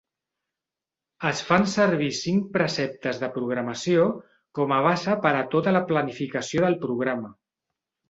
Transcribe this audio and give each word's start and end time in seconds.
Es 1.31 1.43
fan 1.49 1.67
servir 1.73 2.07
cinc 2.21 2.49
preceptes 2.57 3.21
de 3.25 3.31
programació 3.37 4.09
com 4.61 4.77
a 4.81 4.83
base 4.91 5.19
per 5.29 5.37
a 5.39 5.47
tota 5.55 5.79
la 5.81 5.87
planificació 5.95 6.69
del 6.69 6.83
programa. 6.91 7.37